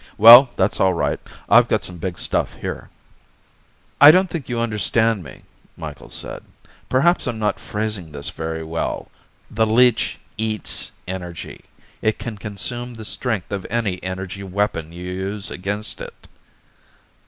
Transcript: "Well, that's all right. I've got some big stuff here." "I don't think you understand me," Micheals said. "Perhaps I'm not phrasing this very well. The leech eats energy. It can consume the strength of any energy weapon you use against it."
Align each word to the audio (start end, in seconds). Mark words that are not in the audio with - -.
"Well, 0.17 0.49
that's 0.55 0.79
all 0.79 0.95
right. 0.95 1.19
I've 1.47 1.67
got 1.67 1.83
some 1.83 1.99
big 1.99 2.17
stuff 2.17 2.55
here." 2.55 2.89
"I 4.01 4.09
don't 4.09 4.31
think 4.31 4.49
you 4.49 4.59
understand 4.59 5.21
me," 5.23 5.43
Micheals 5.77 6.15
said. 6.15 6.41
"Perhaps 6.89 7.27
I'm 7.27 7.37
not 7.37 7.59
phrasing 7.59 8.11
this 8.11 8.31
very 8.31 8.63
well. 8.63 9.11
The 9.51 9.67
leech 9.67 10.17
eats 10.39 10.89
energy. 11.07 11.65
It 12.01 12.17
can 12.17 12.39
consume 12.39 12.95
the 12.95 13.05
strength 13.05 13.51
of 13.51 13.67
any 13.69 14.01
energy 14.03 14.41
weapon 14.41 14.91
you 14.91 15.03
use 15.05 15.51
against 15.51 16.01
it." 16.01 16.25